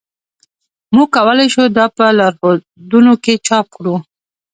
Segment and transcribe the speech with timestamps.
[0.95, 3.95] موږ کولی شو دا په لارښودونو کې چاپ کړو